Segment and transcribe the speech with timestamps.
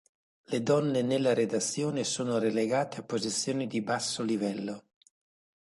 [0.45, 4.85] Le donne nella redazione sono relegate a posizioni di basso livello.